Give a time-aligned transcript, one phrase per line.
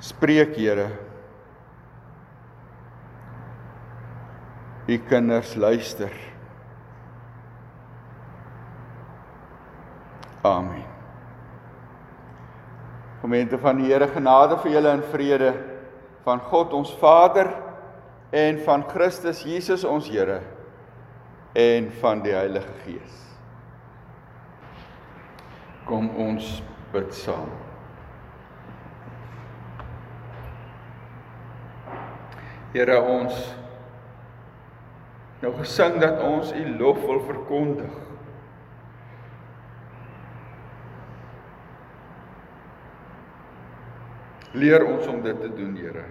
[0.00, 0.90] Spreek Here.
[4.88, 6.12] U kinders luister.
[10.44, 10.84] Amen.
[13.20, 15.52] Gemeente van die Here genade vir julle in vrede
[16.26, 17.50] van God ons Vader
[18.30, 20.40] en van Christus Jesus ons Here
[21.56, 23.22] en van die Heilige Gees.
[25.86, 26.60] Kom ons
[26.92, 27.65] bid saam.
[32.76, 33.36] Here ons
[35.40, 37.94] nou gesing dat ons u lof wil verkondig.
[44.56, 46.04] Leer ons om dit te doen, Here.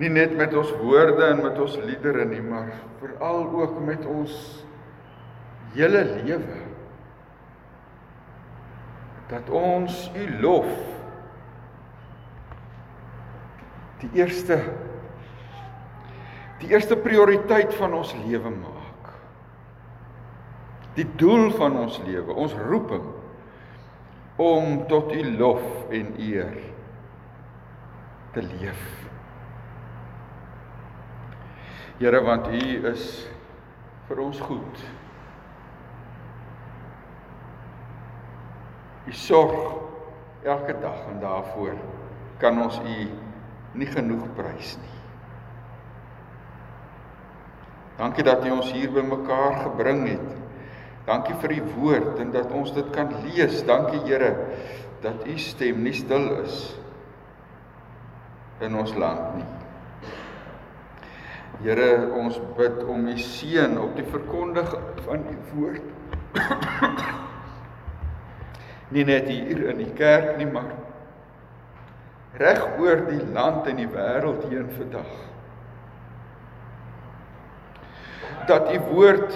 [0.00, 2.68] Nie net met ons woorde en met ons liedere nie, maar
[3.00, 4.36] veral ook met ons
[5.72, 6.60] hele lewe.
[9.32, 10.72] Dat ons u lof
[14.02, 14.58] die eerste
[16.62, 19.08] die eerste prioriteit van ons lewe maak.
[20.94, 23.08] Die doel van ons lewe, ons roeping
[24.42, 26.54] om tot u lof en eer
[28.36, 28.84] te leef.
[31.98, 33.08] Here want u is
[34.06, 34.86] vir ons goed.
[39.06, 39.58] U sorg
[40.46, 41.74] elke dag en daarvoor
[42.38, 42.96] kan ons u
[43.78, 44.98] nie genoeg prys nie.
[47.98, 50.28] Dankie dat U ons hier bymekaar gebring het.
[51.06, 53.62] Dankie vir U woord en dat ons dit kan lees.
[53.68, 54.34] Dankie Here
[55.02, 56.60] dat U stem nie stil is
[58.62, 59.48] in ons land nie.
[61.62, 65.90] Here, ons bid om U seën op die verkondiging van U woord.
[68.94, 70.72] nie net hier in die kerk nie, maar
[72.40, 75.10] reg oor die land en die wêreld heen vandag.
[78.48, 79.34] Dat u woord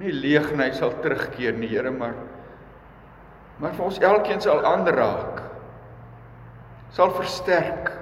[0.00, 2.14] nie leegny sal terugkeer nie, Here, maar
[3.62, 5.42] maar vir ons elkeen sal aanraak.
[6.90, 7.92] Sal versterk.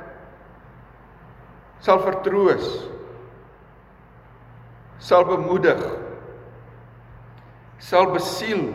[1.84, 2.69] Sal vertroos.
[5.05, 5.83] Sal bemoedig.
[7.81, 8.71] Sal besiel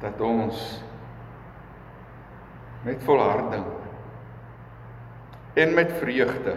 [0.00, 0.80] dat ons
[2.82, 3.64] met volharding
[5.60, 6.54] en met vreugde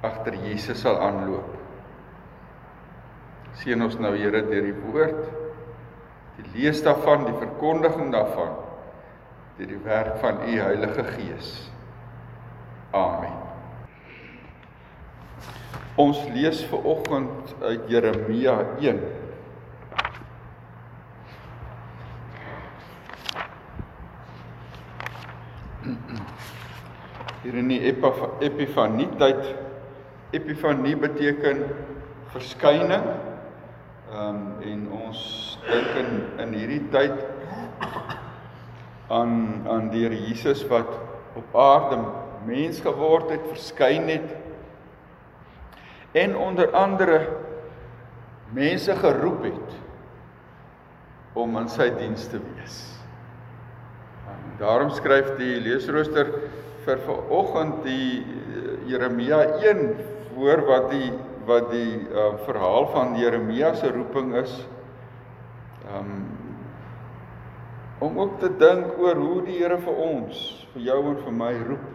[0.00, 1.56] agter Jesus sal aanloop.
[3.60, 5.20] Seën ons nou Here deur die woord,
[6.38, 8.56] die lees daarvan, die verkondiging daarvan,
[9.58, 11.52] deur die werk van u Heilige Gees.
[12.96, 13.36] Amen.
[16.00, 19.02] Ons lees ver oggend uit Jeremia 1
[27.42, 29.42] hier in die epifanie tyd
[30.36, 31.64] epifanie beteken
[32.34, 33.06] verskyning.
[34.10, 35.20] Ehm um, en ons
[35.66, 36.10] dink in
[36.44, 37.22] in hierdie tyd
[39.10, 40.90] aan aan die Here Jesus wat
[41.38, 42.02] op aarde
[42.46, 44.30] mens geword het, verskyn het.
[46.12, 47.20] En onder andere
[48.52, 49.76] mense geroep het
[51.38, 52.78] om in sy diens te wees.
[54.30, 56.32] En daarom skryf die leesrooster
[56.98, 59.94] vir vanoggend die eh, Jeremia 1
[60.34, 61.10] voor wat die
[61.46, 64.52] wat die uh, verhaal van Jeremia se roeping is.
[65.88, 66.28] Um
[68.00, 70.38] om ook te dink oor hoe die Here vir ons,
[70.72, 71.88] vir jou en vir my roep.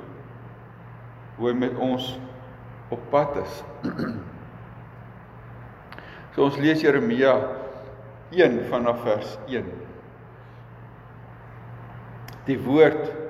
[1.37, 2.11] Hoe hy met ons
[2.93, 3.55] op pad is.
[6.35, 7.33] so ons lees Jeremia
[8.37, 9.71] 1 vanaf vers 1.
[12.45, 13.24] Die woord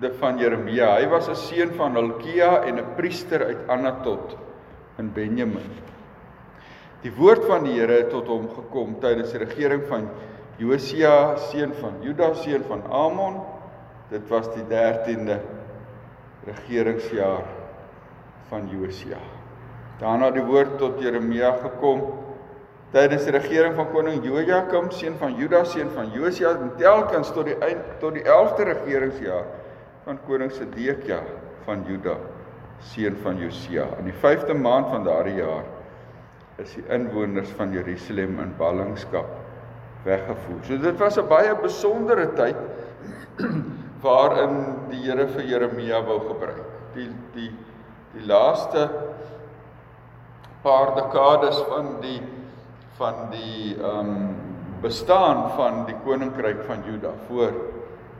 [0.00, 0.94] de van Jeremia.
[0.96, 4.36] Hy was 'n seun van Hilkia en 'n priester uit Anatot
[4.98, 5.70] in Benjamin.
[7.02, 10.08] Die woord van die Here het tot hom gekom tydens die regering van
[10.58, 13.40] Josia seun van Juda seun van Amon.
[14.10, 15.38] Dit was die 13de
[16.46, 17.44] regeringsjaar
[18.48, 19.20] van Josia.
[20.00, 22.02] Daarna die woord tot Jeremia gekom
[22.92, 27.44] tydens die regering van koning Jojakim seun van Juda seun van Josia en telkens tot
[27.44, 29.44] die eind tot die 11de regeringsjaar
[30.08, 31.20] van koning Sedekia
[31.66, 32.14] van Juda,
[32.80, 33.84] seun van Josia.
[34.00, 35.66] In die 5de maand van daardie jaar
[36.62, 39.28] is die inwoners van Jerusalem in ballingskap
[40.06, 40.62] weggevoer.
[40.64, 42.56] So dit was 'n baie besondere tyd
[44.06, 44.56] waarin
[44.88, 46.64] die Here vir Jeremia wou gebruik.
[46.94, 47.50] Die die
[48.14, 48.88] die laaste
[50.62, 52.22] paar dekades van die
[52.96, 54.36] van die ehm um,
[54.80, 57.52] bestaan van die koninkryk van Juda voor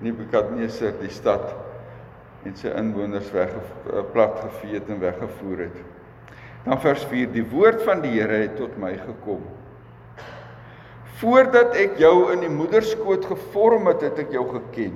[0.00, 1.67] Nebukadneser die stad
[2.48, 5.80] en sy inwoners weg eh, plat gevee en weggevoer het.
[6.64, 9.44] Dan vers 4: Die woord van die Here het tot my gekom.
[11.18, 14.94] Voordat ek jou in die moederskoot gevorm het, het ek jou geken.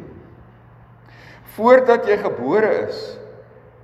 [1.56, 3.00] Voordat jy gebore is,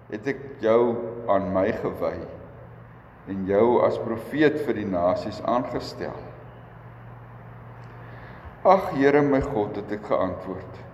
[0.08, 0.82] het ek jou
[1.28, 2.16] aan my gewy
[3.28, 6.16] en jou as profeet vir die nasies aangestel.
[8.64, 10.87] Ag Here my God, het ek geantwoord.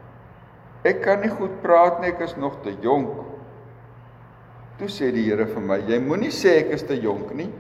[0.84, 3.22] Ek kan nie goed praat nie, ek is nog te jonk.
[4.78, 7.50] Toe sê die Here vir my: Jy moenie sê ek is te jonk nie.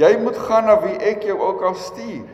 [0.00, 2.30] Jy moet gaan na wie ek jou ook al stuur.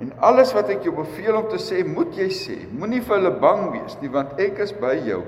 [0.00, 2.56] En alles wat ek jou beveel om te sê, moet jy sê.
[2.72, 5.20] Moenie vir hulle bang wees nie, want ek is by jou.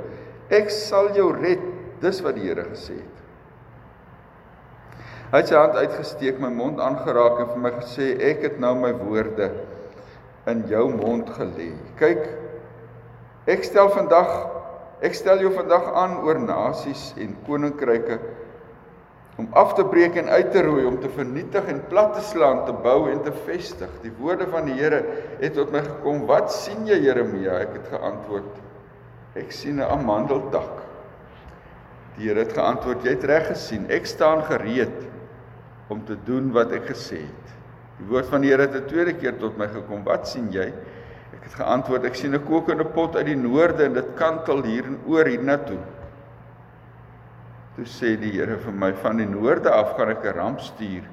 [0.53, 1.61] Ek sal jou red,
[2.03, 3.19] dis wat die Here gesê het.
[5.33, 8.75] Hy het sy hand uitgesteek, my mond aangeraak en vir my gesê, ek het nou
[8.77, 9.49] my woorde
[10.51, 11.71] in jou mond gelê.
[12.01, 12.27] Kyk,
[13.47, 14.31] ek stel vandag
[15.03, 18.21] ek stel jou vandag aan oor nasies en koninkryke
[19.41, 22.65] om af te breek en uit te roei, om te vernietig en plat te slaan,
[22.67, 23.91] te bou en te vestig.
[24.05, 25.01] Die woorde van die Here
[25.41, 26.27] het tot my gekom.
[26.29, 27.57] Wat sien jy, Jeremia?
[27.65, 28.61] Ek het geantwoord:
[29.41, 30.85] Ek sien 'n amandeltak.
[32.19, 33.89] Die Here het geantwoord: Jy het reg gesien.
[33.89, 35.09] Ek staan gereed
[35.89, 37.57] om te doen wat ek gesê het.
[37.99, 40.05] Die woord van die Here het 'n tweede keer tot my gekom.
[40.05, 40.73] Wat sien jy?
[41.53, 44.97] Het geantwoord: Ek sien 'n kokende pot uit die noorde en dit kantel hier en
[45.07, 45.81] oor hiernatoe.
[47.77, 51.05] Toe sê die Here vir my van die noorde af gaan ek 'n ramp stuur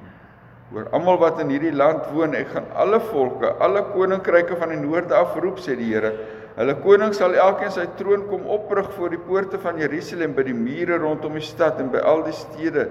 [0.72, 2.34] oor almal wat in hierdie land woon.
[2.34, 6.12] Ek gaan alle volke, alle koninkryke van die noorde af roep sê die Here.
[6.56, 10.54] Hulle koning sal elkeen sy troon kom oprig voor die poorte van Jerusalem by die
[10.54, 12.88] mure rondom die stad en by al die stede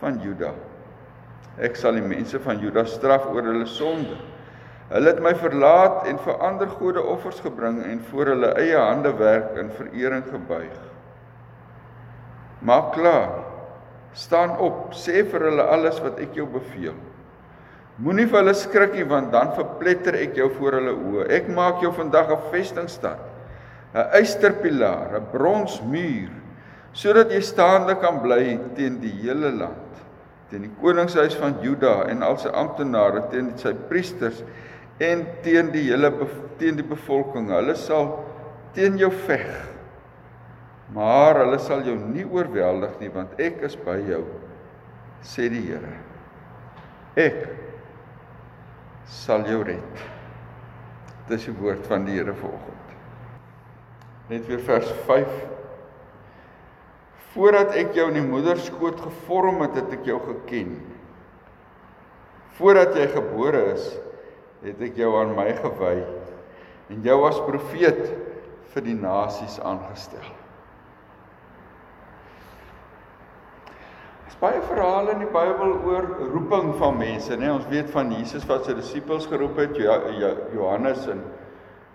[0.00, 0.54] van Juda.
[1.58, 4.16] Ek sal die mense van Juda straf oor hulle sonde.
[4.90, 9.12] Hulle het my verlaat en vir ander gode offers gebring en voor hulle eie hande
[9.20, 10.80] werk in verering gebuig.
[12.66, 13.36] Maak klaar.
[14.18, 16.96] Staan op, sê vir hulle alles wat ek jou beveel.
[18.02, 21.26] Moenie vir hulle skrik nie want dan verpletter ek jou voor hulle oë.
[21.38, 23.20] Ek maak jou vandag 'n vestingstad,
[23.94, 26.30] 'n eysterpilaar, 'n bronsmuur,
[26.92, 30.02] sodat jy staande kan bly teen die hele land,
[30.50, 34.42] teen die koningshuis van Juda en al sy amptenare, teen sy priesters
[35.00, 36.12] en teen die hele
[36.60, 37.48] teen die bevolking.
[37.52, 38.12] Hulle sal
[38.76, 39.48] teen jou veg.
[40.94, 44.24] Maar hulle sal jou nie oorweldig nie want ek is by jou
[45.24, 45.94] sê die Here.
[47.20, 47.44] Ek
[49.10, 50.04] sal jou red.
[51.30, 52.76] Dis die woord van die Here vanoggend.
[54.30, 55.40] Net weer vers 5
[57.30, 60.72] voordat ek jou in die moederskoot gevorm het het ek jou geken.
[62.58, 63.84] Voordat jy gebore is
[64.64, 65.96] het ek jou aan my gewy
[66.90, 68.04] en jou as profeet
[68.74, 70.28] vir die nasies aangestel
[74.40, 77.44] baie verhale in die Bybel oor roeping van mense, né?
[77.44, 81.20] Nee, ons weet van Jesus wat sy disippels geroep het, jo jo Johannes en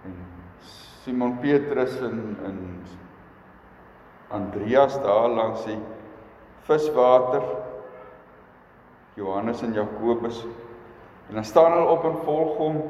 [0.05, 0.19] en
[1.01, 2.59] Simon Petrus en en
[4.35, 5.79] Andreas daar langs die
[6.67, 7.41] viswater.
[9.15, 10.43] Johannes en Jakobus.
[11.27, 12.81] En dan staan hulle op en volg hom.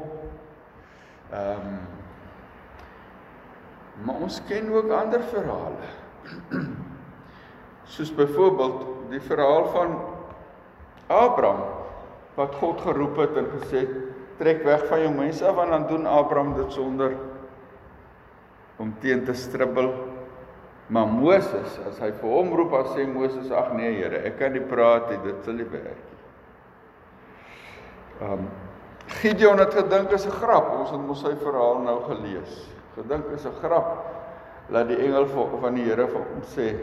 [1.30, 1.78] Ehm um,
[4.04, 5.86] Maar ons ken ook ander verhale.
[7.92, 9.94] Soos byvoorbeeld die verhaal van
[11.06, 11.62] Abraham
[12.36, 13.86] wat God geroep het en gesê
[14.36, 17.14] trek weg van jou mense af en dan doen Abraham dit sonder
[18.76, 19.94] om teen te stribbel.
[20.86, 24.52] Maar Moses, as hy vir hom roep, dan sê Moses: "Ag nee, Here, ek kan
[24.52, 26.15] nie praat nie, dit sal nie werk nie."
[28.20, 28.48] Um
[29.06, 30.72] Gideon het gedink is 'n grap.
[30.78, 32.66] Ons het mos sy verhaal nou gelees.
[32.94, 34.04] Gedink is 'n grap.
[34.68, 35.26] Laat die engel
[35.60, 36.76] van die Here vir hom sê: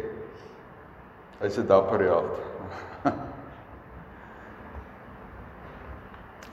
[1.40, 2.40] Hy's 'n dapper held.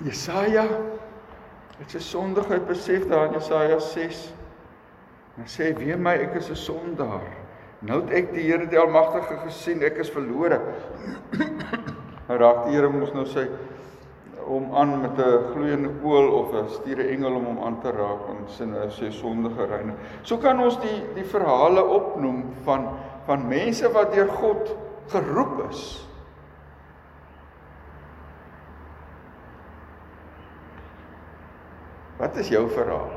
[0.08, 0.64] Jesaja
[1.78, 4.32] het sy sondigheid besef daar in Jesaja 6.
[5.36, 7.22] En sê: "Wee my, ek is 'n sondaar.
[7.78, 10.60] Nou het ek die Here die Almagtige gesien, ek is verlore."
[12.28, 13.48] Nou raak die Here mos nou sy
[14.50, 17.90] om aan met 'n gloeiende kool of 'n stuur 'n engel om hom aan te
[17.90, 19.94] raak en sin sy sondige reine.
[20.22, 22.88] So kan ons die die verhale opnoem van
[23.26, 24.76] van mense wat deur God
[25.08, 26.08] geroep is.
[32.18, 33.10] Wat is jou verhaal?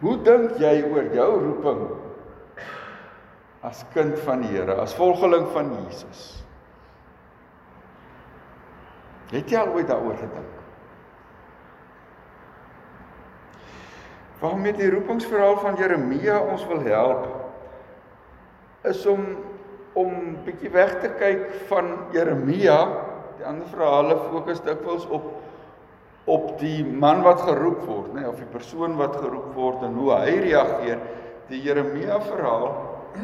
[0.00, 1.84] Hoe dink jy oor jou roeping
[3.62, 6.43] as kind van die Here, as volgeling van Jesus?
[9.34, 10.60] Het jy al ooit daaroor gedink?
[14.38, 17.26] Waarmee die roepingsverhaal van Jeremia ons wil help
[18.84, 19.26] is om
[19.94, 20.10] om
[20.42, 22.78] bietjie weg te kyk van Jeremia.
[23.38, 25.30] Die ander verhale fokus dikwels op
[26.24, 29.98] op die man wat geroep word, nê, nee, of die persoon wat geroep word en
[30.00, 31.02] hoe hy reageer.
[31.50, 32.70] Die Jeremia verhaal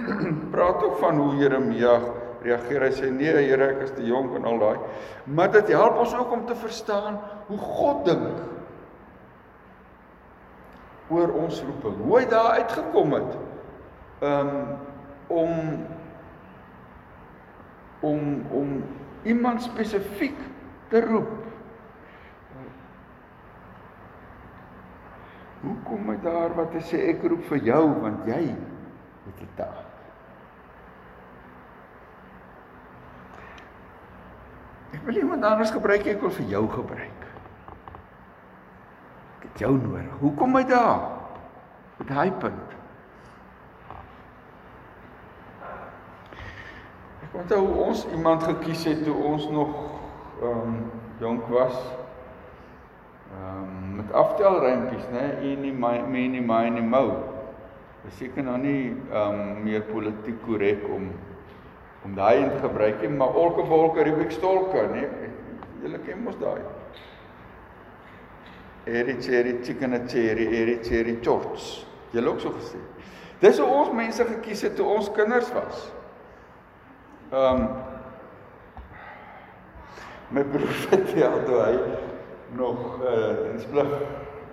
[0.52, 1.94] praat ook van hoe Jeremia
[2.44, 2.82] reageer.
[2.82, 4.78] Hy sê nee, Here, ek is te jonk en al daai.
[5.24, 8.40] Maar dit help ons ook om te verstaan hoe God dink
[11.10, 11.98] oor ons roeping.
[12.04, 13.36] Hoe hy daar uitgekom het.
[14.20, 14.54] Um
[15.30, 15.52] om
[18.00, 18.70] om om
[19.22, 20.38] iemand spesifiek
[20.88, 21.30] te roep.
[25.60, 29.54] Hoe kom hy daar wat hy sê ek roep vir jou want jy het 'n
[29.56, 29.89] taak.
[34.90, 37.26] Ek wil iemand anders gebruik, ek wil vir jou gebruik.
[39.38, 40.10] Ek het jou nodig.
[40.18, 41.06] Hoe kom hy daar?
[42.00, 42.76] Op daai punt.
[47.20, 49.74] Ek onthou ons iemand gekies het toe ons nog
[50.40, 50.78] ehm um,
[51.20, 51.76] jonk was.
[53.30, 55.26] Ehm um, met aftelrympies, né?
[55.44, 57.20] Enie my menie myne mou.
[58.02, 61.12] Dis seker nou nie ehm um, meer politiek korrek om
[62.04, 65.04] om daai in te gebruik nie, maar olke wolke Rubik stolke, né?
[65.82, 66.62] Julle ken mos daai.
[68.86, 71.84] Eri cherry chicken and cherry, eri cherry chots.
[72.12, 72.80] Julle ook so gesê.
[73.40, 75.86] Dis hoe ons mense gekies het toe ons kinders was.
[77.30, 77.68] Ehm um,
[80.30, 81.76] my broer vertel toe hy
[82.54, 83.94] nog uh eh, diensplig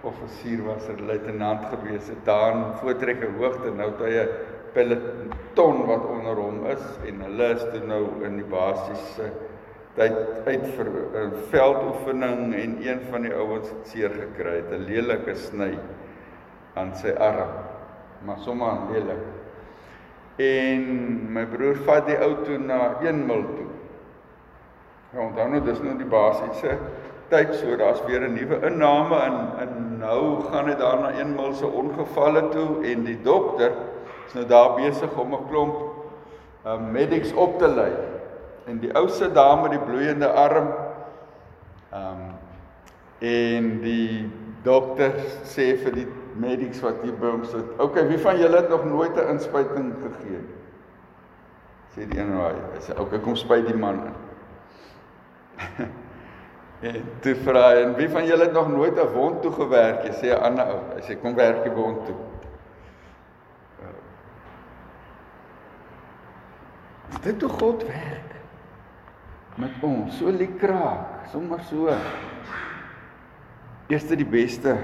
[0.08, 4.30] offisier was, 'n luitenant gewees het daar in voortrekker hoogte nou toe hy 'n
[4.77, 9.31] peloton wat onder hom is en hulle is toe nou in die basiese
[9.98, 10.89] tyd uit vir
[11.22, 15.74] 'n veldoefening en een van die ouens het seer gekry, 'n lelike sny
[16.75, 17.50] aan sy arm.
[18.25, 19.25] Maar sommer lelik.
[20.38, 23.69] En my broer vat die ou toe na 1 mil toe.
[25.13, 26.77] Ja, onthou nou dis nou die basiese
[27.29, 31.36] tyd so daar's weer 'n nuwe inname in in nou gaan dit daar na 1
[31.36, 33.72] mil se ongevalle toe en die dokter
[34.27, 35.75] is nou daar besig om 'n klomp
[36.65, 37.91] um, medics op te lei.
[38.65, 40.67] En die ou se dame met die bloeiende arm
[41.91, 42.36] ehm um,
[43.19, 44.29] en die
[44.63, 46.07] dokter sê vir die
[46.38, 47.65] medics wat hier by hom sit.
[47.81, 50.57] Okay, wie van julle het nog nooit 'n inspuiting gegee nie?
[51.96, 52.55] Sê die een raai.
[52.74, 54.13] Hy sê, "Okay, kom spuit die man in."
[56.89, 60.03] en toe vra hy, "En wie van julle het nog nooit 'n wond toe gewerk
[60.03, 60.79] nie?" Sê 'n ander ou.
[60.96, 62.15] Hy sê, "Kom werk die wond toe."
[67.09, 68.35] Is dit hoe God werk?
[69.57, 71.93] Met ons, so liekraak, sommer so.
[73.87, 74.75] Eerste die beste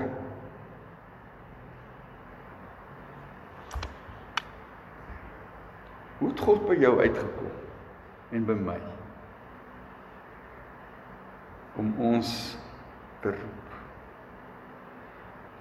[6.24, 7.56] Hoe het God by jou uitgekom
[8.32, 8.78] en by my?
[11.82, 12.30] Om ons
[13.20, 13.74] te roep.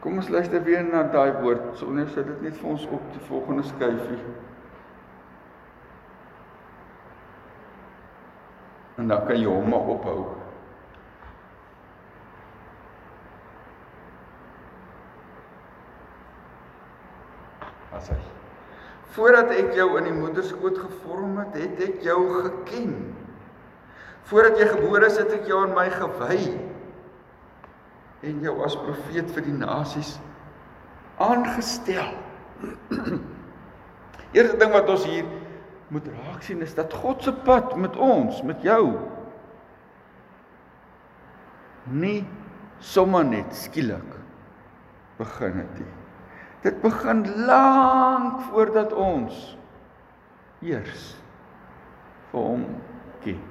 [0.05, 1.73] Kom ons luister weer na daai woord.
[1.81, 4.21] Sonder sit dit net vir ons op die volgende skyfie.
[9.03, 10.21] En dan kan jy hom maar ophou.
[17.99, 18.21] As hy
[19.13, 22.95] Voordat ek jou in die moederskoot gevorm het, het ek jou geken.
[24.31, 26.39] Voordat jy gebore is, het ek jou aan my gewy
[28.23, 30.15] en jou as profeet vir die nasies
[31.21, 32.15] aangestel.
[34.39, 35.27] Eerste ding wat ons hier
[35.93, 38.85] moet raak sien is dat God se pad met ons, met jou
[41.93, 42.23] nie
[42.81, 44.15] sommer net skielik
[45.19, 45.91] begin het nie.
[46.63, 49.43] Dit begin lank voordat ons
[50.63, 51.09] eers
[52.31, 52.65] vir hom
[53.27, 53.43] ken.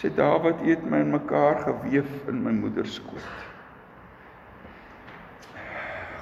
[0.00, 3.51] Sê Dawid het my in mekaar geweef in my moeder se skoot.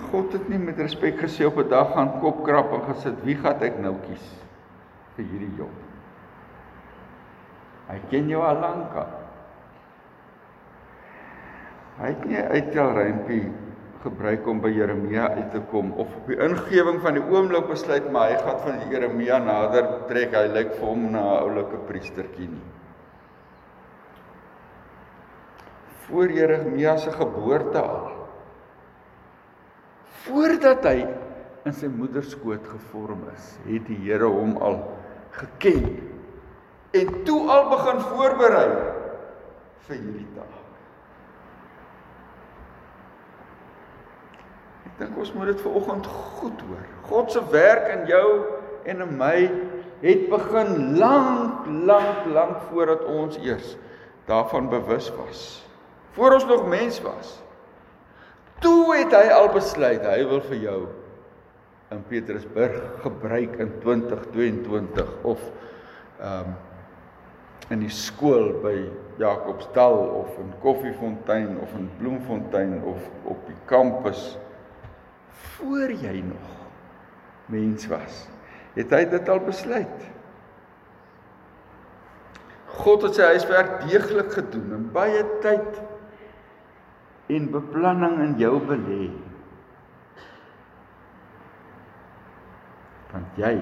[0.08, 3.62] God het nie met respek gesê op 'n dag gaan kopkrap en gesit, wie gaan
[3.62, 4.26] ek nou kies
[5.16, 5.74] vir hierdie job?
[7.90, 8.94] Hy ken jou al lank.
[12.00, 13.52] Hy het nie uittel rympie
[14.00, 18.06] gebruik om by Jeremia uit te kom of op die ingewing van die oomblik besluit
[18.12, 22.48] maar hy gaan van Jeremia nader trek hy lyk vir hom na 'n oulike priestertjie
[22.48, 22.68] nie.
[26.06, 28.19] Voor Jeremia se geboorte al.
[30.26, 30.98] Voordat hy
[31.68, 34.80] in sy moeder skoot gevorm is, het die Here hom al
[35.36, 35.86] geken
[36.96, 38.68] en toe al begin voorberei
[39.86, 40.56] vir hierdie taak.
[44.88, 46.88] Ek dink ons moet dit vanoggend goed hoor.
[47.10, 48.26] God se werk in jou
[48.90, 49.36] en in my
[50.00, 53.76] het begin lank, lank, lank voordat ons eers
[54.28, 55.44] daarvan bewus was.
[56.16, 57.38] Voor ons nog mens was.
[58.60, 60.80] Toe het hy al besluit hy wil vir jou
[61.90, 65.46] in Petrusburg gebruik in 2022 of
[66.20, 66.58] ehm um,
[67.70, 68.74] in die skool by
[69.20, 74.24] Jakobsdal of in Koffiefontein of in Bloemfontein of op die kampus
[75.54, 76.56] voor jy nog
[77.46, 78.24] mens was
[78.74, 80.08] het hy dit al besluit.
[82.80, 85.80] God het sy huiswerk deeglik gedoen en baie tyd
[87.30, 89.10] en beplanning in jou belê
[93.10, 93.54] want jy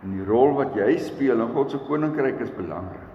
[0.00, 3.08] en die rol wat jy speel in God se koninkryk is belangrik.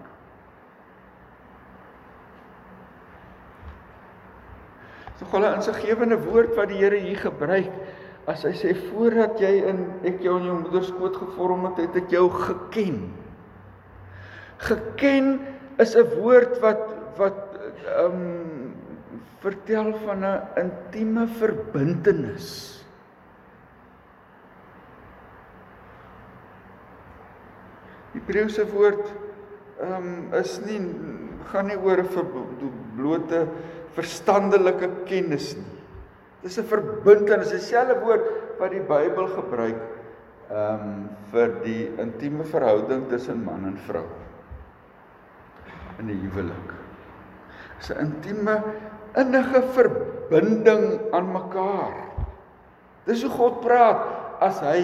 [5.19, 7.71] So hulle in sy gewende woord wat die Here hier gebruik,
[8.29, 11.99] as hy sê voordat jy in ek jou in jou moeder skoot gevorm het, het
[12.03, 12.99] ek jou geken.
[14.65, 15.31] Geken
[15.79, 16.83] is 'n woord wat
[17.17, 17.41] wat
[17.85, 18.64] ehm um,
[19.45, 22.47] vertel van 'n intieme verbintenis.
[28.15, 29.05] Hebreëse woord
[29.83, 30.79] ehm um, is nie
[31.51, 32.09] gaan nie oor 'n
[32.97, 33.45] blote
[33.93, 35.81] verstandelike kennis nie.
[36.41, 38.25] Dis 'n verbintenis, dieselfde woord
[38.59, 39.81] wat die Bybel gebruik
[40.49, 44.05] ehm um, vir die intieme verhouding tussen man en vrou
[45.99, 46.73] in die huwelik.
[47.77, 48.63] Dis 'n intieme
[49.19, 51.95] innige verbinding aan mekaar.
[53.05, 54.01] Dis hoe God praat
[54.43, 54.79] as hy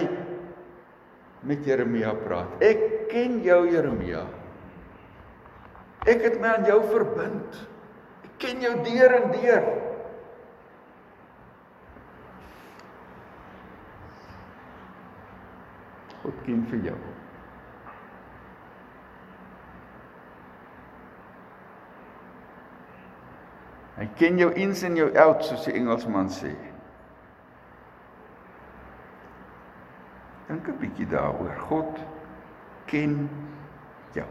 [1.46, 2.54] met Jeremia praat.
[2.62, 4.24] Ek ken jou Jeremia.
[6.08, 7.62] Ek het my aan jou verbind.
[8.26, 9.66] Ek ken jou deur en deur.
[16.22, 17.00] God ken vir jou.
[23.96, 26.52] Hy ken jou ins en jou outs soos die Engelsman sê.
[30.48, 31.54] Dink 'n bietjie daaroor.
[31.68, 32.00] God
[32.86, 33.28] ken
[34.12, 34.28] jou.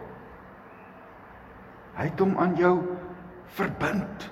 [1.95, 2.75] Hy het hom aan jou
[3.45, 4.31] verbind.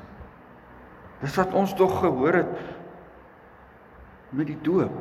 [1.21, 2.59] Dis wat ons tog gehoor het
[4.29, 4.99] met die doop.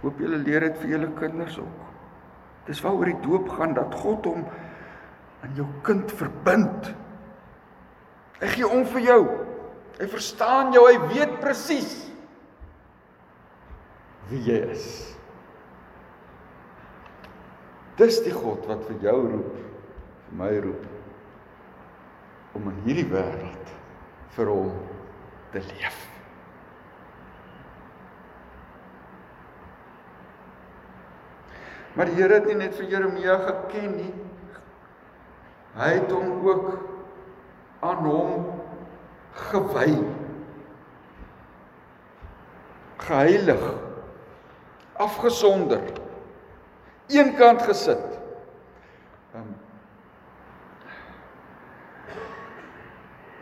[0.00, 1.80] Hoop julle leer dit vir julle kinders ook.
[2.68, 4.44] Dis waaroor die doop gaan dat God hom
[5.44, 6.94] aan jou kind verbind.
[8.44, 9.20] Hy gee om vir jou.
[9.96, 12.02] Hy verstaan jou, hy weet presies
[14.28, 14.86] wie jy is.
[17.98, 19.58] Dis die God wat vir jou roep,
[20.26, 20.84] vir my roep
[22.54, 23.72] om in hierdie wêreld
[24.34, 24.72] vir hom
[25.54, 26.00] te leef.
[31.94, 34.12] Maar die Here het nie net vir Jeremia geken nie.
[35.78, 36.93] Hy het hom ook
[37.84, 38.46] aan hom
[39.50, 39.98] gewy.
[43.04, 43.64] Geheilig.
[45.04, 45.82] Afgesonder
[47.12, 48.04] eenkant gesit.
[49.34, 49.50] Um,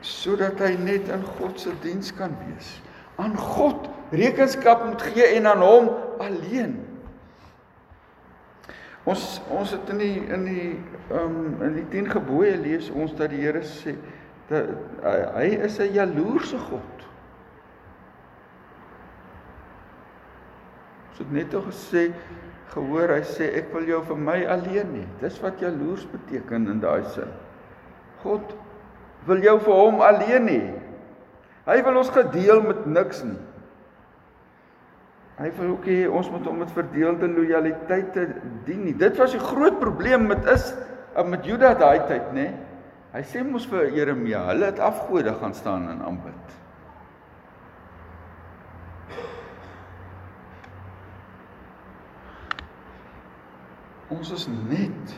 [0.02, 2.74] sodat hy net in God se diens kan wees.
[3.22, 5.92] Aan God rekenskap moet gee en aan hom
[6.24, 6.80] alleen.
[9.06, 10.66] Ons ons het in die in die
[11.14, 13.96] um in die 10 gebooie lees ons dat die Here sê
[14.48, 14.64] dat
[15.36, 17.06] hy is 'n jaloerse God.
[21.10, 22.12] Ons het net al gesê
[22.72, 25.04] gehoor hy sê ek wil jou vir my alleen hê.
[25.20, 27.28] Dis wat jaloers beteken in daai sin.
[28.22, 28.54] God
[29.26, 30.62] wil jou vir hom alleen hê.
[31.66, 33.38] Hy wil ons gedeel met niks nie.
[35.42, 38.26] Hy wil ook hê ons moet hom met verdeelde lojaliteite
[38.66, 38.94] dien nie.
[38.94, 40.72] Dit was die groot probleem met is
[41.28, 42.46] met Juda daai tyd, nê?
[43.12, 46.54] Hy sê mos vir Jeremia, hulle het afgode gaan staan en aanbid.
[54.12, 55.12] Ons is net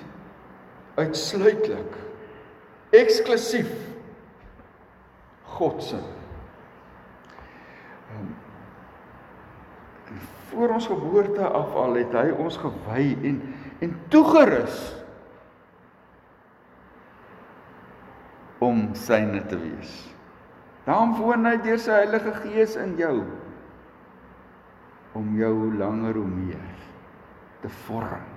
[0.99, 1.95] uitsluitlik
[2.95, 3.71] eksklusief
[5.55, 6.03] God se.
[8.15, 8.35] Um,
[10.51, 13.41] voor ons geboorte af al het hy ons gewy en
[13.83, 15.04] en toegerus
[18.95, 19.95] om syne te wees.
[20.87, 23.25] Daarom woon hy deur sy Heilige Gees in jou
[25.19, 26.71] om jou langer hoe meer
[27.63, 28.31] te vorm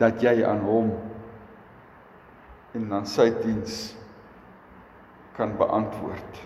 [0.00, 0.92] dat jy aan hom
[2.78, 3.80] en dan sy diens
[5.36, 6.38] kan beantwoord.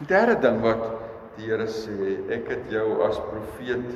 [0.00, 0.84] Die derde ding wat
[1.38, 3.94] die Here sê, ek het jou as profeet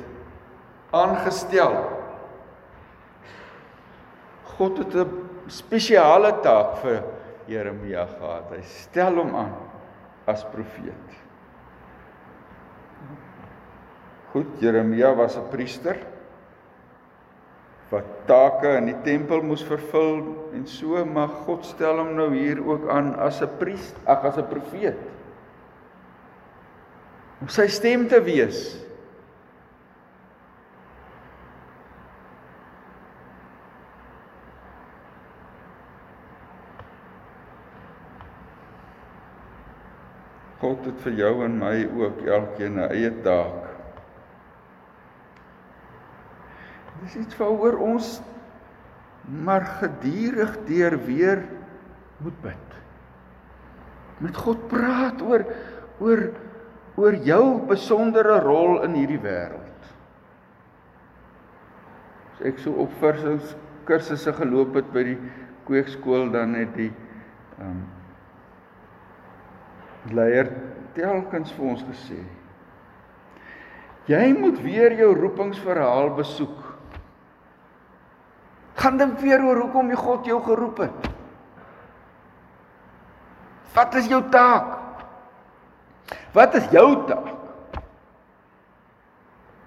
[0.95, 1.75] aangestel.
[4.57, 5.09] God het 'n
[5.47, 7.03] spesiale taak vir
[7.47, 8.49] Jeremia gehad.
[8.51, 9.53] Hy stel hom aan
[10.27, 11.07] as profeet.
[14.31, 15.97] Goed, Jeremia was 'n priester
[17.89, 22.59] wat take in die tempel moes vervul en so mag God stel hom nou hier
[22.59, 24.97] ook aan as 'n priester, ag as 'n profeet.
[27.41, 28.84] Om sy stem te wees.
[40.65, 43.67] God het vir jou en my ook elkeen 'n eie taak.
[47.03, 48.21] Dis iets waaroor ons
[49.43, 51.43] maar gedurig deur weer
[52.17, 52.67] moet bid.
[54.17, 55.45] Met God praat oor
[55.99, 56.29] oor
[56.95, 59.89] oor jou besondere rol in hierdie wêreld.
[62.33, 65.17] As ek so op versings kursusse geloop het by die
[65.67, 66.93] kweekskool dan het die
[67.59, 67.83] ehm um,
[70.13, 70.51] leier
[70.93, 72.19] telkens vir ons gesê
[74.11, 76.63] jy moet weer jou roepingsverhaal besoek
[78.81, 81.09] gaan dink weer oor hoekom jy God jou geroep het
[83.75, 84.75] wat is jou taak
[86.35, 87.35] wat is jou taak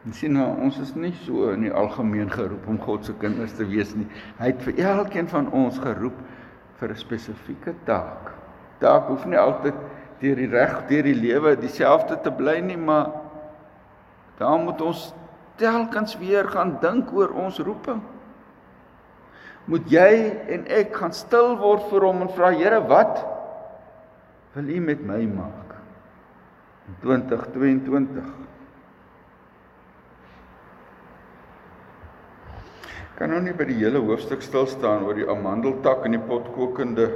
[0.09, 3.53] En sien nou, ons is nie so in die algemeen geroep om God se kinders
[3.59, 4.07] te wees nie.
[4.39, 6.17] Hy het vir elkeen van ons geroep
[6.81, 8.31] vir 'n spesifieke taak.
[8.81, 9.75] Taak hoef nie altyd
[10.21, 13.13] deur die reg deur die lewe dieselfde te bly nie, maar
[14.39, 15.09] daar moet ons
[15.59, 18.03] telkens weer gaan dink oor ons roeping.
[19.69, 20.13] Moet jy
[20.55, 23.21] en ek gaan stil word vir hom en vra Here, wat
[24.55, 25.75] wil U met my maak?
[26.89, 28.31] In 2022.
[33.19, 37.11] Kan nou nie by die hele hoofstuk stil staan oor die amandeltak en die potkokende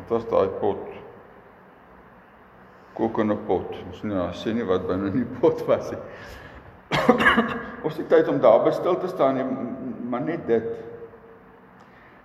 [0.00, 0.86] Wat was daai pot?
[2.98, 3.74] Kokende pot.
[3.86, 6.00] Ons nou sê nie wat binne in die pot was nie.
[7.86, 9.44] Ons het tyd om daar bestil te staan, nie,
[10.10, 10.70] maar net dit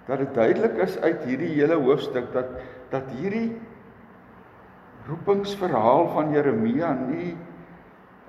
[0.05, 2.51] dat dit duidelik is uit hierdie hele hoofstuk dat
[2.91, 3.55] dat hierdie
[5.07, 7.33] roepingsverhaal van Jeremia nie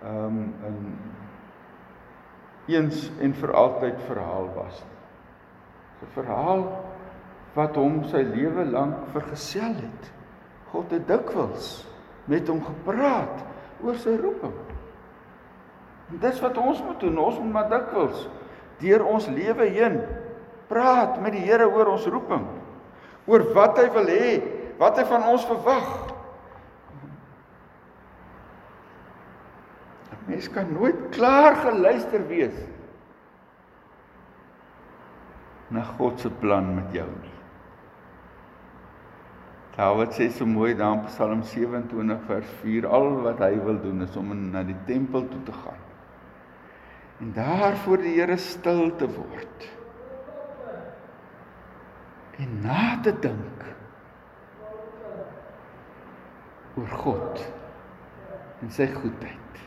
[0.03, 0.79] ehm um, in
[2.67, 4.85] eens en vir altyd verhaal was.
[6.03, 6.65] 'n Verhaal
[7.57, 10.11] wat hom sy lewe lank vergesel het.
[10.73, 11.87] God het dikwels
[12.29, 13.45] met hom gepraat
[13.85, 14.55] oor sy roeping.
[16.13, 17.19] En dis wat ons moet doen.
[17.19, 18.27] Ons moet maar dikwels
[18.77, 20.03] deur ons lewe heen
[20.69, 22.45] praat met die Here oor ons roeping.
[23.27, 24.35] Oor wat hy wil hê,
[24.79, 25.89] wat hy van ons verwag.
[30.27, 32.59] Mens kan nooit klaar geluister wees
[35.71, 37.36] na God se plan met jou nie.
[39.77, 44.01] Dawid sê so mooi daar in Psalm 27 vers 4 al wat hy wil doen
[44.07, 45.83] is om na die tempel toe te gaan.
[47.21, 49.69] En daar voor die Here stil te word.
[52.41, 53.69] En na te dink
[56.77, 57.45] oor God
[58.65, 59.63] en sy goedheid.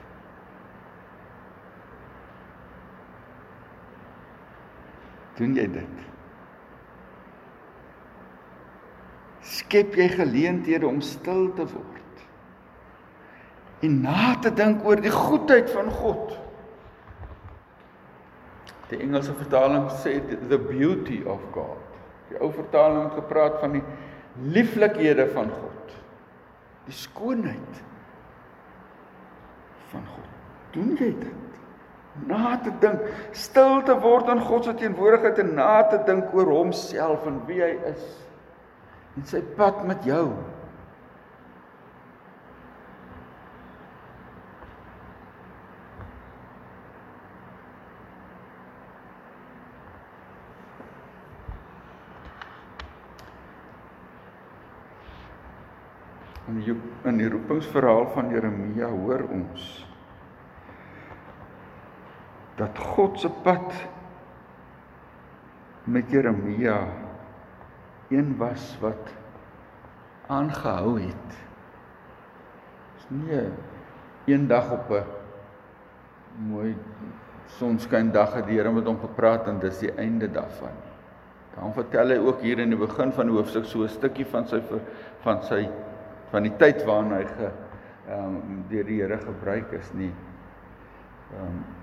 [5.38, 6.06] Doen jy dit?
[9.50, 12.00] Skep jy geleenthede om stil te word
[13.86, 16.34] en na te dink oor die goedheid van God.
[18.90, 20.18] Die Engelse vertaling sê
[20.50, 21.78] the beauty of God.
[22.30, 23.84] Die ou vertaling het gepraat van die
[24.56, 25.94] lieflikhede van God.
[26.90, 27.84] Die skoonheid
[29.94, 30.34] van God.
[30.76, 31.46] Doen jy dit?
[32.28, 33.06] Na te dink,
[33.38, 37.62] stil te word in God se teenwoordigheid en na te dink oor homself en wie
[37.64, 38.04] hy is
[39.16, 40.30] en sy pad met jou.
[56.50, 56.74] In die
[57.10, 59.68] in die roepingsverhaal van Jeremia hoor ons
[62.60, 63.72] dat God se pad
[65.88, 66.82] met Jeremia
[68.10, 69.14] een was wat
[70.28, 71.38] aangehou het.
[72.96, 73.42] Dis nie
[74.26, 75.04] eendag op 'n
[76.50, 76.76] mooi
[77.46, 80.76] sonskyn dag het die Here met hom gepraat en dis die einde daarvan.
[81.56, 84.62] Dan vertel hy ook hier in die begin van hoofstuk so 'n stukkie van sy
[85.22, 85.70] van sy
[86.30, 87.52] van die tyd waarin hy ge
[88.10, 90.14] ehm um, deur die Here gebruik is nie.
[91.34, 91.79] Ehm um,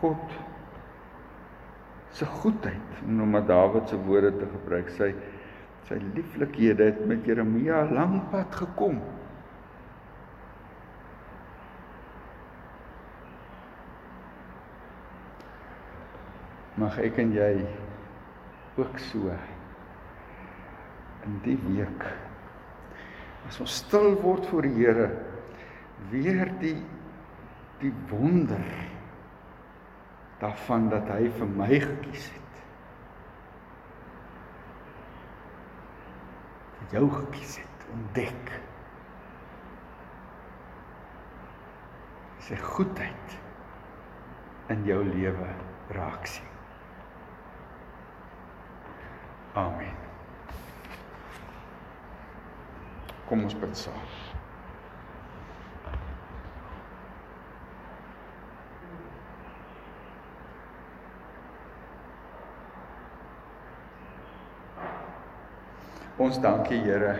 [0.00, 0.38] God
[2.16, 4.90] se goedheid om nou maar Dawid se woorde te gebruik.
[4.96, 5.12] Sy
[5.88, 9.00] sy lieflikhede het met Jeremia lank pad gekom.
[16.78, 17.50] Mag ek en jy
[18.78, 19.32] ook so
[21.26, 22.06] in die week
[23.48, 25.10] as ons stil word voor die Here
[26.12, 26.78] weer die
[27.82, 28.62] die wonder
[30.40, 32.60] daarvan dat hy vir my gekies het
[36.78, 38.54] dat jou gekies het ontdek
[42.50, 43.36] sy goedheid
[44.74, 45.50] in jou lewe
[45.96, 46.50] raak sien
[49.54, 49.94] Amen.
[53.26, 54.39] Kom ons bid saam.
[66.20, 67.14] Ons dankie Here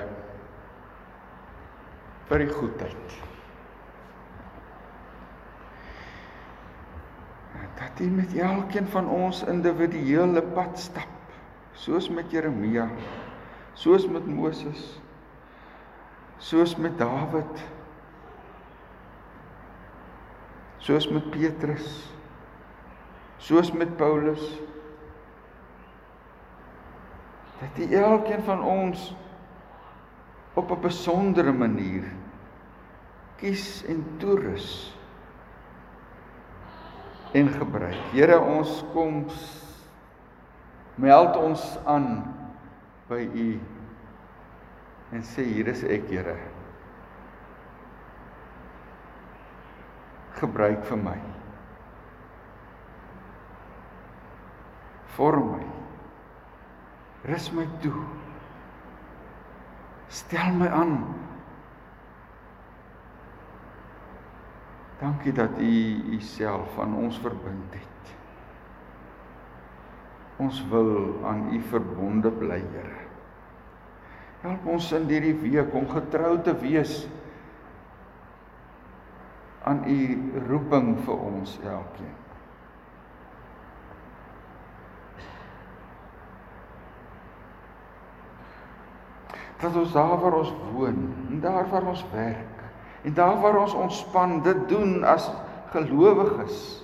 [2.29, 3.15] vir die goedheid.
[7.81, 11.17] Dat U met elkeen van ons individuele pad stap
[11.81, 12.91] soos met Jeremia,
[13.75, 14.83] soos met Moses,
[16.39, 17.63] soos met Dawid,
[20.85, 21.89] soos met Petrus,
[23.41, 24.45] soos met Paulus.
[27.61, 29.11] Dat die elkeen van ons
[30.55, 32.05] op 'n besondere manier
[33.37, 34.97] kies en toerus
[37.33, 38.01] en gebruik.
[38.13, 39.25] Here, ons kom
[40.95, 42.09] meld ons aan
[43.09, 43.49] by u
[45.11, 46.37] en sê hier is ek Here.
[50.41, 51.19] Gebruik vir my.
[55.17, 55.70] Vorm my
[57.29, 58.05] rus my toe
[60.09, 60.97] stel my aan
[65.01, 65.75] dankie dat u
[66.17, 67.91] u self aan ons verbind het
[70.41, 73.05] Ons wil aan U verbonde bly, Here.
[74.41, 77.03] Help ons in hierdie week om getrou te wees
[79.69, 79.99] aan U
[80.49, 82.20] roeping vir ons elkeen.
[89.61, 92.63] Dat ons daar waar ons woon, en daar waar ons werk,
[93.03, 95.31] en daar waar ons ontspan, dit doen as
[95.71, 96.81] gelowiges.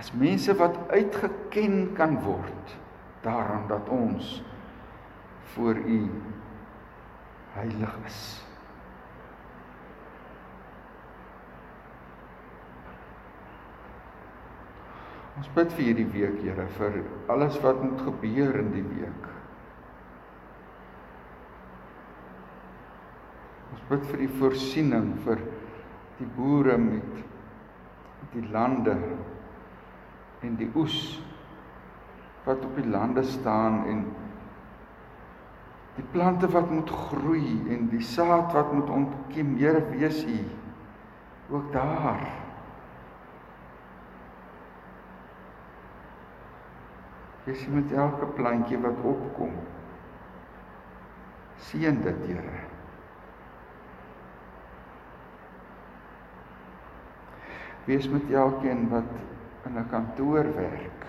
[0.00, 2.76] as mense wat uitgeken kan word
[3.20, 4.42] daaraan dat ons
[5.52, 6.10] voor u
[7.52, 8.49] heilig is.
[15.40, 16.96] Ons bid vir hierdie week, Here, vir
[17.32, 19.28] alles wat moet gebeur in die week.
[23.72, 25.40] Ons bid vir die voorsiening vir
[26.18, 27.22] die boere met
[28.34, 28.98] die lande
[30.44, 30.98] en die oes
[32.44, 34.04] wat op die lande staan en
[35.96, 40.38] die plante wat moet groei en die saad wat moet ontkiem Here wees u
[41.56, 42.28] ook daar
[47.44, 49.54] Wees met elke plantjie wat opkom.
[51.68, 52.58] Seën dit Here.
[57.84, 59.12] Wees met elkeen wat
[59.66, 61.06] in 'n kantoor werk.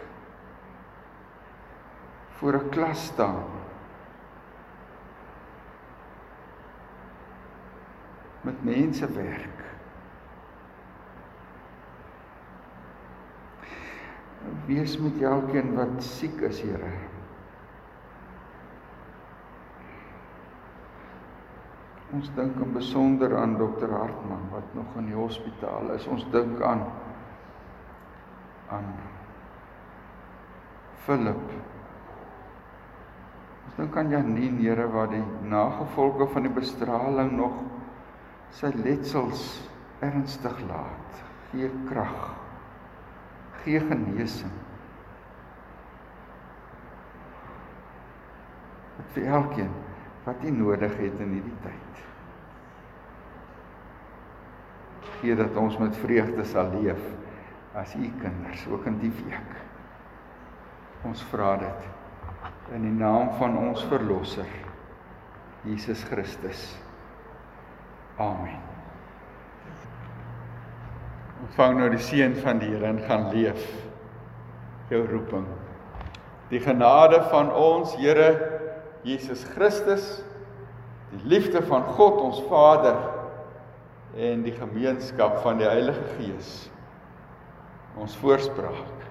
[2.40, 3.44] Voor 'n klas staan.
[8.42, 9.71] Met mense werk
[14.68, 16.92] wees met elkeen wat siek is Here
[22.12, 26.08] Ons dink in besonder aan dokter Hartman wat nog in die hospitaal is.
[26.12, 26.84] Ons dink aan
[28.72, 28.90] aan
[31.06, 31.56] Philip.
[33.66, 37.64] Ons dink aan Janine, Here, wat die nagevolge van die bestraling nog
[38.60, 39.48] sy letsels
[40.04, 41.26] ernstig laat.
[41.52, 42.41] Gee krag.
[43.64, 44.54] Gee genesing.
[48.98, 49.74] Dit vir elkeen
[50.26, 52.02] wat U nodig het in hierdie tyd.
[55.22, 57.02] Gee dat ons met vreugde sal leef
[57.78, 59.54] as U kinders ook in die week.
[61.06, 61.90] Ons vra dit
[62.76, 64.50] in die naam van ons verlosser
[65.66, 66.66] Jesus Christus.
[68.18, 68.71] Amen.
[71.52, 73.60] Ontvang nou die seën van die Here en gaan leef
[74.88, 75.44] jou roeping.
[76.48, 78.30] Die genade van ons Here
[79.04, 80.22] Jesus Christus,
[81.12, 82.96] die liefde van God ons Vader
[84.16, 86.54] en die gemeenskap van die Heilige Gees
[88.00, 89.04] ons voorspraak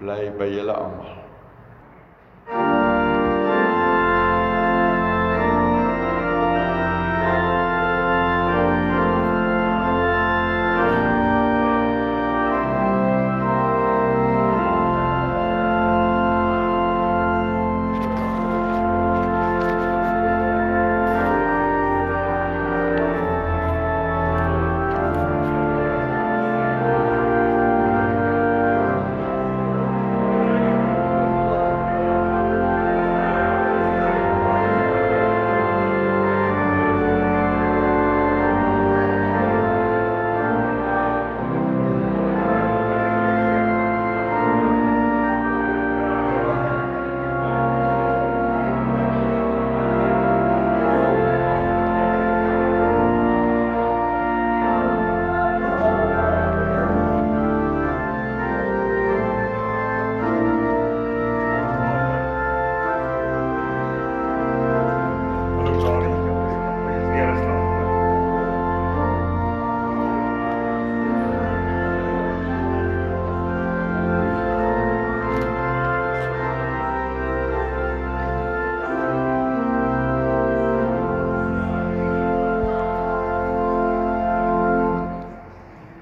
[0.00, 1.27] bly by julle almal.